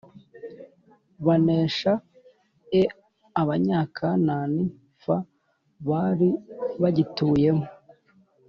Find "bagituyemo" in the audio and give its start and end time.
6.81-7.65